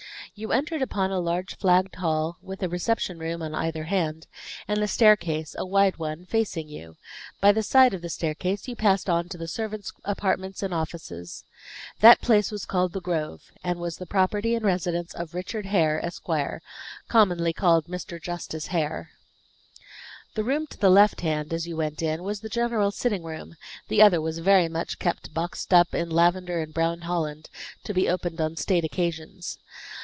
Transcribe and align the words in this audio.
You 0.33 0.53
entered 0.53 0.81
upon 0.81 1.11
a 1.11 1.19
large 1.19 1.57
flagged 1.57 1.95
hall 1.97 2.37
with 2.41 2.63
a 2.63 2.69
reception 2.69 3.19
room 3.19 3.41
on 3.41 3.53
either 3.53 3.83
hand, 3.83 4.27
and 4.65 4.81
the 4.81 4.87
staircase, 4.87 5.53
a 5.59 5.65
wide 5.65 5.97
one, 5.97 6.25
facing 6.25 6.69
you; 6.69 6.95
by 7.41 7.51
the 7.51 7.61
side 7.61 7.93
of 7.93 8.01
the 8.01 8.09
staircase 8.09 8.65
you 8.65 8.75
passed 8.75 9.09
on 9.09 9.27
to 9.27 9.37
the 9.37 9.47
servants' 9.49 9.91
apartments 10.05 10.63
and 10.63 10.73
offices. 10.73 11.43
That 11.99 12.21
place 12.21 12.49
was 12.49 12.65
called 12.65 12.93
the 12.93 13.01
Grove, 13.01 13.51
and 13.61 13.77
was 13.77 13.97
the 13.97 14.05
property 14.05 14.55
and 14.55 14.65
residence 14.65 15.13
of 15.13 15.33
Richard 15.35 15.65
Hare, 15.65 15.99
Esq., 16.03 16.25
commonly 17.09 17.51
called 17.51 17.85
Mr. 17.87 18.19
Justice 18.19 18.67
Hare. 18.67 19.11
The 20.35 20.45
room 20.45 20.65
to 20.67 20.77
the 20.77 20.89
left 20.89 21.21
hand, 21.21 21.51
as 21.53 21.67
you 21.67 21.75
went 21.75 22.01
in, 22.01 22.23
was 22.23 22.39
the 22.39 22.49
general 22.49 22.91
sitting 22.91 23.23
room; 23.23 23.57
the 23.89 24.01
other 24.01 24.21
was 24.21 24.39
very 24.39 24.69
much 24.69 24.97
kept 24.97 25.33
boxed 25.33 25.73
up 25.73 25.93
in 25.93 26.09
lavender 26.09 26.61
and 26.61 26.73
brown 26.73 27.01
Holland, 27.01 27.49
to 27.83 27.93
be 27.93 28.07
opened 28.09 28.39
on 28.39 28.55
state 28.55 28.85
occasions. 28.85 29.59